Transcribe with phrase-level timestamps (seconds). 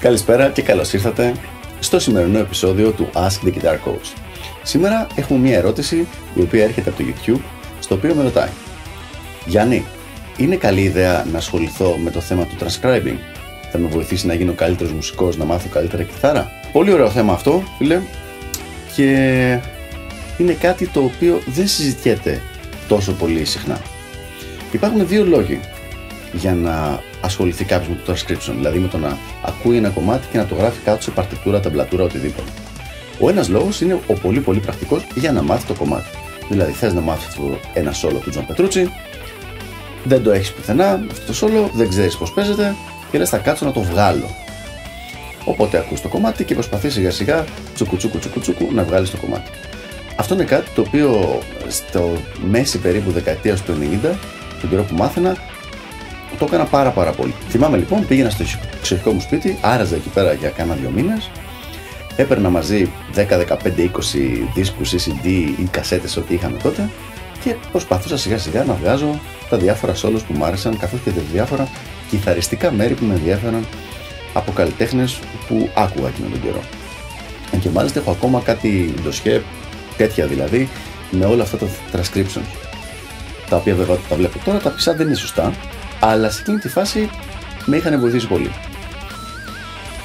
[0.00, 1.34] Καλησπέρα και καλώς ήρθατε
[1.80, 4.12] στο σημερινό επεισόδιο του Ask the Guitar Coach.
[4.62, 7.40] Σήμερα έχουμε μια ερώτηση η οποία έρχεται από το YouTube,
[7.80, 8.48] στο οποίο με ρωτάει
[9.46, 9.84] Γιάννη,
[10.36, 13.16] είναι καλή ιδέα να ασχοληθώ με το θέμα του transcribing;
[13.72, 17.62] Θα με βοηθήσει να γίνω καλύτερος μουσικός, να μάθω καλύτερα κιθάρα; Πολύ ωραίο θέμα αυτό,
[17.78, 18.00] φίλε.
[18.94, 19.10] Και
[20.38, 22.40] είναι κάτι το οποίο δεν συζητιέται
[22.88, 23.80] τόσο πολύ συχνά.
[24.72, 25.60] Υπάρχουν δύο λόγοι
[26.32, 30.38] για να ασχοληθεί κάποιος με το transcription, δηλαδή με το να ακούει ένα κομμάτι και
[30.38, 32.50] να το γράφει κάτω σε παρτιτούρα, ταμπλατούρα, οτιδήποτε.
[33.20, 36.08] Ο ένας λόγος είναι ο πολύ πολύ πρακτικός για να μάθει το κομμάτι.
[36.48, 37.36] Δηλαδή, θες να μάθεις
[37.72, 38.90] ένα σόλο του Τζον Πετρούτσι,
[40.04, 42.74] δεν το έχεις πουθενά, αυτό το σόλο, δεν ξέρεις πώς παίζεται
[43.10, 44.30] και λες θα κάτσω να το βγάλω.
[45.44, 49.16] Οπότε ακούς το κομμάτι και προσπαθείς σιγά σιγά τσουκου τσουκου τσουκου τσουκου να βγάλεις το
[49.16, 49.50] κομμάτι.
[50.16, 52.12] Αυτό είναι κάτι το οποίο στο
[52.48, 54.14] μέση περίπου δεκαετίας του 90,
[54.60, 55.36] τον καιρό που μάθαινα,
[56.38, 57.34] το έκανα πάρα πάρα πολύ.
[57.48, 58.44] Θυμάμαι λοιπόν, πήγαινα στο
[58.78, 61.30] εξοχικό μου σπίτι, άραζα εκεί πέρα για κάνα δύο μήνες.
[62.16, 63.88] Έπαιρνα μαζί 10, 15, 20
[64.54, 65.26] δίσκους ή CD
[65.60, 66.88] ή κασέτες ό,τι είχαμε τότε
[67.44, 71.20] και προσπαθούσα σιγά σιγά να βγάζω τα διάφορα σόλους που μου άρεσαν καθώς και τα
[71.32, 71.68] διάφορα
[72.10, 73.66] κιθαριστικά μέρη που με ενδιαφέραν
[74.32, 75.18] από καλλιτέχνες
[75.48, 76.60] που άκουγα εκείνον τον καιρό.
[77.60, 79.42] Και μάλιστα έχω ακόμα κάτι ντοσιέ,
[79.96, 80.68] τέτοια δηλαδή,
[81.10, 82.68] με όλα αυτά τα transcriptions.
[83.48, 85.52] Τα οποία βέβαια τα βλέπω τώρα, τα πισά δεν είναι σωστά,
[86.00, 87.10] αλλά σε εκείνη τη φάση
[87.64, 88.50] με είχαν βοηθήσει πολύ.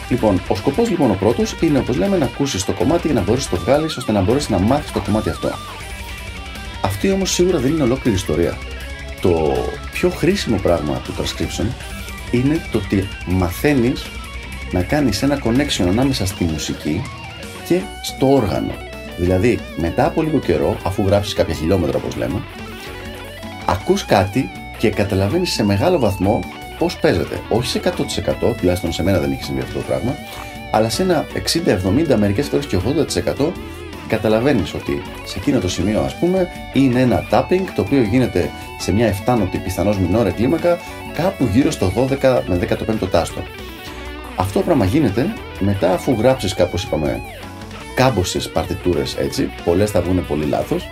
[0.10, 3.22] Λοιπόν, ο σκοπός λοιπόν ο πρώτος είναι όπως λέμε να ακούσεις το κομμάτι για να
[3.22, 5.50] μπορέσει να το βγάλεις ώστε να μπορέσεις να μάθεις το κομμάτι αυτό.
[6.82, 8.58] Αυτή όμως σίγουρα δεν είναι ολόκληρη ιστορία.
[9.22, 9.54] Το
[9.92, 11.66] πιο χρήσιμο πράγμα του transcription
[12.32, 14.06] είναι το ότι μαθαίνεις
[14.72, 17.02] να κάνεις ένα connection ανάμεσα στη μουσική
[17.68, 18.74] και στο όργανο.
[19.18, 22.42] Δηλαδή, μετά από λίγο καιρό, αφού γράψεις κάποια χιλιόμετρα όπως λέμε,
[23.66, 26.40] ακούς κάτι και καταλαβαίνεις σε μεγάλο βαθμό
[26.78, 27.40] πώς παίζεται.
[27.50, 30.16] Όχι σε 100%, τουλάχιστον σε μένα δεν έχει συμβεί αυτό το πράγμα,
[30.72, 31.72] αλλά σε ένα 60,
[32.14, 33.52] 70, μερικές φορές και 80%
[34.08, 38.92] καταλαβαίνεις ότι σε εκείνο το σημείο ας πούμε είναι ένα tapping το οποίο γίνεται σε
[38.92, 40.78] μια εφτάνωτη πιθανώς μινόρε κλίμακα
[41.14, 41.92] κάπου γύρω στο
[42.22, 43.42] 12 με 15ο τάστο.
[44.36, 47.22] Αυτό το πράγμα γίνεται μετά αφού γράψεις κάπως είπαμε
[47.96, 50.90] κάμποσες παρτιτούρες έτσι, πολλές θα βγουν πολύ λάθος,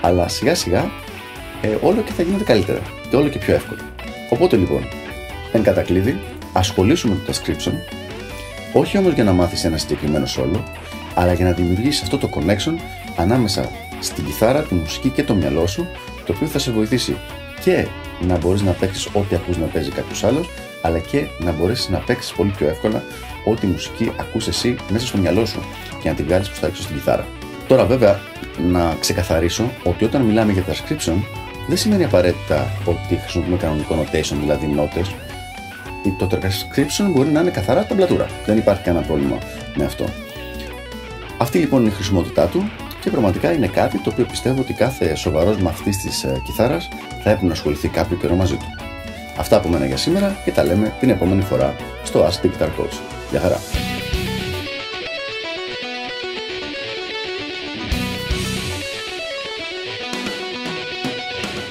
[0.00, 0.90] αλλά σιγά σιγά
[1.62, 2.80] ε, όλο και θα γίνεται καλύτερα
[3.10, 3.80] και όλο και πιο εύκολο.
[4.30, 4.84] Οπότε λοιπόν,
[5.52, 6.20] εν κατακλείδη,
[6.52, 7.72] ασχολήσου με το transcription,
[8.72, 10.64] όχι όμως για να μάθεις ένα συγκεκριμένο σόλο,
[11.14, 12.74] αλλά για να δημιουργήσεις αυτό το connection
[13.16, 13.70] ανάμεσα
[14.00, 15.86] στην κιθάρα, τη μουσική και το μυαλό σου,
[16.26, 17.16] το οποίο θα σε βοηθήσει
[17.64, 17.86] και
[18.20, 20.48] να μπορείς να παίξεις ό,τι ακούς να παίζει κάποιος άλλος,
[20.82, 23.02] αλλά και να μπορέσεις να παίξεις πολύ πιο εύκολα
[23.44, 25.60] ό,τι μουσική ακούς εσύ μέσα στο μυαλό σου
[26.02, 27.26] και να την βγάλεις προς τα έξω στην κιθάρα.
[27.68, 28.20] Τώρα, βέβαια,
[28.70, 31.14] να ξεκαθαρίσω ότι όταν μιλάμε για transcription,
[31.68, 35.02] δεν σημαίνει απαραίτητα ότι χρησιμοποιούμε κανονικό notation, δηλαδή νότε.
[36.18, 38.26] Το transcription μπορεί να είναι καθαρά ταμπλατούρα.
[38.46, 39.38] Δεν υπάρχει κανένα πρόβλημα
[39.74, 40.04] με αυτό.
[41.38, 42.70] Αυτή λοιπόν είναι η χρησιμότητά του
[43.00, 46.88] και πραγματικά είναι κάτι το οποίο πιστεύω ότι κάθε σοβαρός μαθητής της ε, κιθάρας
[47.22, 48.66] θα έπρεπε να ασχοληθεί κάποιο καιρό μαζί του.
[49.36, 52.98] Αυτά από μένα για σήμερα και τα λέμε την επόμενη φορά στο Ask Guitar Coach.
[53.30, 53.91] Γεια χαρά!